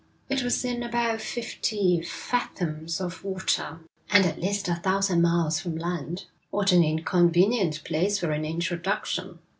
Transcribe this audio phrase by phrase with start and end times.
[0.29, 5.75] It was in about fifty fathoms of water, and at least a thousand miles from
[5.77, 9.37] land.' 'What an inconvenient place for an introduction!'